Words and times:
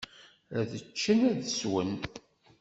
Ad 0.57 0.67
teččem, 0.81 1.19
ad 1.29 1.39
teswem. 1.41 1.93